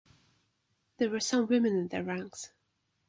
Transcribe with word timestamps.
There 0.97 1.11
were 1.11 1.19
some 1.19 1.45
women 1.45 1.75
in 1.75 1.89
their 1.89 2.03
ranks. 2.03 2.49